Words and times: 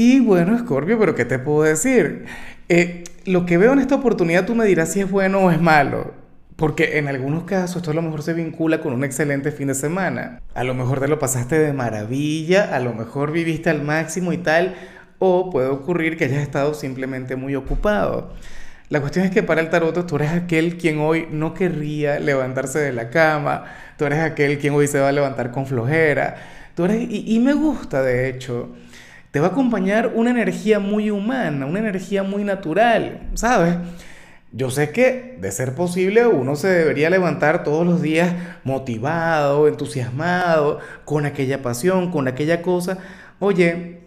Y 0.00 0.20
bueno, 0.20 0.56
Scorpio, 0.56 0.96
pero 0.96 1.16
¿qué 1.16 1.24
te 1.24 1.40
puedo 1.40 1.64
decir? 1.64 2.26
Eh, 2.68 3.02
lo 3.24 3.46
que 3.46 3.58
veo 3.58 3.72
en 3.72 3.80
esta 3.80 3.96
oportunidad 3.96 4.46
tú 4.46 4.54
me 4.54 4.64
dirás 4.64 4.92
si 4.92 5.00
es 5.00 5.10
bueno 5.10 5.40
o 5.40 5.50
es 5.50 5.60
malo. 5.60 6.14
Porque 6.54 6.98
en 6.98 7.08
algunos 7.08 7.42
casos 7.42 7.78
esto 7.78 7.90
a 7.90 7.94
lo 7.94 8.02
mejor 8.02 8.22
se 8.22 8.32
vincula 8.32 8.80
con 8.80 8.92
un 8.92 9.02
excelente 9.02 9.50
fin 9.50 9.66
de 9.66 9.74
semana. 9.74 10.40
A 10.54 10.62
lo 10.62 10.72
mejor 10.72 11.00
te 11.00 11.08
lo 11.08 11.18
pasaste 11.18 11.58
de 11.58 11.72
maravilla, 11.72 12.76
a 12.76 12.78
lo 12.78 12.94
mejor 12.94 13.32
viviste 13.32 13.70
al 13.70 13.82
máximo 13.82 14.32
y 14.32 14.38
tal, 14.38 14.76
o 15.18 15.50
puede 15.50 15.66
ocurrir 15.66 16.16
que 16.16 16.26
hayas 16.26 16.42
estado 16.42 16.74
simplemente 16.74 17.34
muy 17.34 17.56
ocupado. 17.56 18.32
La 18.90 19.00
cuestión 19.00 19.24
es 19.24 19.32
que 19.32 19.42
para 19.42 19.60
el 19.60 19.68
tarot 19.68 20.06
tú 20.06 20.14
eres 20.14 20.30
aquel 20.30 20.78
quien 20.78 21.00
hoy 21.00 21.26
no 21.32 21.54
querría 21.54 22.20
levantarse 22.20 22.78
de 22.78 22.92
la 22.92 23.10
cama, 23.10 23.64
tú 23.96 24.04
eres 24.04 24.20
aquel 24.20 24.58
quien 24.60 24.74
hoy 24.74 24.86
se 24.86 25.00
va 25.00 25.08
a 25.08 25.12
levantar 25.12 25.50
con 25.50 25.66
flojera, 25.66 26.36
tú 26.76 26.84
eres, 26.84 27.00
y, 27.00 27.34
y 27.34 27.40
me 27.40 27.52
gusta 27.52 28.00
de 28.04 28.28
hecho 28.28 28.76
te 29.30 29.40
va 29.40 29.48
a 29.48 29.50
acompañar 29.50 30.12
una 30.14 30.30
energía 30.30 30.78
muy 30.78 31.10
humana, 31.10 31.66
una 31.66 31.78
energía 31.78 32.22
muy 32.22 32.44
natural, 32.44 33.28
¿sabes? 33.34 33.76
Yo 34.50 34.70
sé 34.70 34.90
que, 34.90 35.36
de 35.40 35.52
ser 35.52 35.74
posible, 35.74 36.26
uno 36.26 36.56
se 36.56 36.68
debería 36.68 37.10
levantar 37.10 37.64
todos 37.64 37.86
los 37.86 38.00
días 38.00 38.32
motivado, 38.64 39.68
entusiasmado, 39.68 40.80
con 41.04 41.26
aquella 41.26 41.60
pasión, 41.60 42.10
con 42.10 42.28
aquella 42.28 42.62
cosa. 42.62 42.96
Oye, 43.40 44.00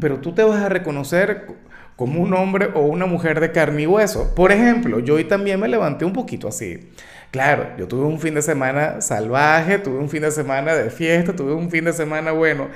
pero 0.00 0.20
tú 0.20 0.32
te 0.32 0.42
vas 0.42 0.62
a 0.62 0.70
reconocer 0.70 1.46
como 1.96 2.22
un 2.22 2.32
hombre 2.32 2.70
o 2.74 2.80
una 2.80 3.04
mujer 3.04 3.40
de 3.40 3.52
carne 3.52 3.82
y 3.82 3.86
hueso. 3.86 4.34
Por 4.34 4.52
ejemplo, 4.52 5.00
yo 5.00 5.16
hoy 5.16 5.24
también 5.24 5.60
me 5.60 5.68
levanté 5.68 6.06
un 6.06 6.14
poquito 6.14 6.48
así. 6.48 6.88
Claro, 7.30 7.66
yo 7.76 7.86
tuve 7.86 8.06
un 8.06 8.20
fin 8.20 8.34
de 8.34 8.42
semana 8.42 9.02
salvaje, 9.02 9.78
tuve 9.78 9.98
un 9.98 10.08
fin 10.08 10.22
de 10.22 10.30
semana 10.30 10.74
de 10.74 10.88
fiesta, 10.88 11.36
tuve 11.36 11.52
un 11.52 11.70
fin 11.70 11.84
de 11.84 11.92
semana, 11.92 12.32
bueno, 12.32 12.68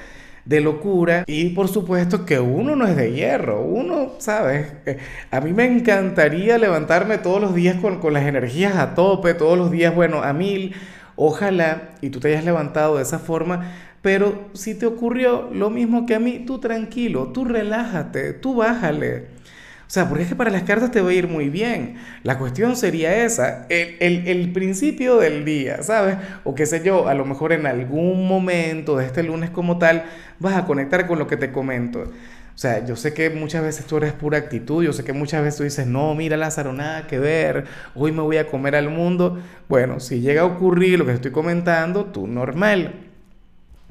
de 0.44 0.60
locura 0.60 1.24
y 1.26 1.50
por 1.50 1.68
supuesto 1.68 2.24
que 2.24 2.40
uno 2.40 2.76
no 2.76 2.86
es 2.86 2.96
de 2.96 3.12
hierro, 3.12 3.62
uno, 3.62 4.12
¿sabes? 4.18 4.72
Eh, 4.86 4.98
a 5.30 5.40
mí 5.40 5.52
me 5.52 5.66
encantaría 5.66 6.58
levantarme 6.58 7.18
todos 7.18 7.40
los 7.40 7.54
días 7.54 7.76
con, 7.80 8.00
con 8.00 8.12
las 8.12 8.24
energías 8.26 8.76
a 8.76 8.94
tope, 8.94 9.34
todos 9.34 9.56
los 9.56 9.70
días, 9.70 9.94
bueno, 9.94 10.22
a 10.22 10.32
mil, 10.32 10.74
ojalá 11.16 11.90
y 12.00 12.10
tú 12.10 12.20
te 12.20 12.28
hayas 12.28 12.44
levantado 12.44 12.96
de 12.96 13.02
esa 13.02 13.18
forma, 13.18 13.72
pero 14.02 14.48
si 14.52 14.74
te 14.74 14.86
ocurrió 14.86 15.48
lo 15.52 15.70
mismo 15.70 16.06
que 16.06 16.16
a 16.16 16.20
mí, 16.20 16.44
tú 16.46 16.58
tranquilo, 16.58 17.28
tú 17.32 17.44
relájate, 17.44 18.32
tú 18.32 18.56
bájale. 18.56 19.26
O 19.92 19.94
sea, 19.94 20.08
porque 20.08 20.22
es 20.22 20.30
que 20.30 20.36
para 20.36 20.48
las 20.48 20.62
cartas 20.62 20.90
te 20.90 21.02
va 21.02 21.10
a 21.10 21.12
ir 21.12 21.28
muy 21.28 21.50
bien. 21.50 21.96
La 22.22 22.38
cuestión 22.38 22.76
sería 22.76 23.26
esa, 23.26 23.66
el, 23.68 24.26
el, 24.26 24.50
principio 24.50 25.18
del 25.18 25.44
día, 25.44 25.82
¿sabes? 25.82 26.16
O 26.44 26.54
qué 26.54 26.64
sé 26.64 26.82
yo, 26.82 27.08
a 27.08 27.12
lo 27.12 27.26
mejor 27.26 27.52
en 27.52 27.66
algún 27.66 28.26
momento 28.26 28.96
de 28.96 29.04
este 29.04 29.22
lunes 29.22 29.50
como 29.50 29.76
tal, 29.76 30.04
vas 30.38 30.56
a 30.56 30.64
conectar 30.64 31.06
con 31.06 31.18
lo 31.18 31.26
que 31.26 31.36
te 31.36 31.52
comento. 31.52 32.04
O 32.04 32.58
sea, 32.58 32.82
yo 32.86 32.96
sé 32.96 33.12
que 33.12 33.28
muchas 33.28 33.62
veces 33.62 33.84
tú 33.84 33.98
eres 33.98 34.14
pura 34.14 34.38
actitud, 34.38 34.82
yo 34.82 34.94
sé 34.94 35.04
que 35.04 35.12
muchas 35.12 35.42
veces 35.42 35.58
tú 35.58 35.64
dices, 35.64 35.86
no, 35.86 36.14
mira 36.14 36.38
Lázaro, 36.38 36.72
nada 36.72 37.06
que 37.06 37.18
ver, 37.18 37.66
hoy 37.94 38.12
me 38.12 38.22
voy 38.22 38.38
a 38.38 38.46
comer 38.46 38.76
al 38.76 38.88
mundo. 38.88 39.42
Bueno, 39.68 40.00
si 40.00 40.22
llega 40.22 40.40
a 40.40 40.46
ocurrir 40.46 41.00
lo 41.00 41.04
que 41.04 41.12
estoy 41.12 41.32
comentando, 41.32 42.06
tú 42.06 42.26
normal. 42.26 42.94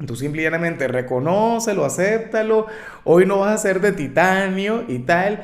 Tú 0.04 0.16
simplemente 0.16 0.88
reconócelo, 0.88 1.86
acéptalo, 1.86 2.66
hoy 3.04 3.28
no 3.28 3.38
vas 3.38 3.54
a 3.54 3.58
ser 3.60 3.82
de 3.82 3.92
titanio 3.92 4.84
y 4.88 4.98
tal 4.98 5.44